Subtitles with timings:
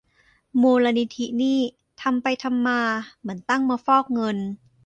[0.61, 1.59] มูลนิธินี่
[2.01, 2.81] ทำไปทำมา
[3.21, 4.37] เหมือนตั้งมาฟอกเงิน!